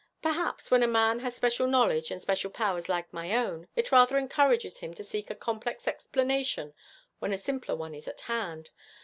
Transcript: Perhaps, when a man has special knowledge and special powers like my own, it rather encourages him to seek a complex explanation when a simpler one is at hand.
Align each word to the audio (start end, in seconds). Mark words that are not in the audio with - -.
Perhaps, 0.23 0.71
when 0.71 0.81
a 0.81 0.87
man 0.87 1.19
has 1.19 1.35
special 1.35 1.67
knowledge 1.67 2.09
and 2.09 2.19
special 2.19 2.49
powers 2.49 2.89
like 2.89 3.13
my 3.13 3.35
own, 3.37 3.67
it 3.75 3.91
rather 3.91 4.17
encourages 4.17 4.79
him 4.79 4.95
to 4.95 5.03
seek 5.03 5.29
a 5.29 5.35
complex 5.35 5.87
explanation 5.87 6.73
when 7.19 7.33
a 7.33 7.37
simpler 7.37 7.75
one 7.75 7.93
is 7.93 8.07
at 8.07 8.21
hand. 8.21 8.71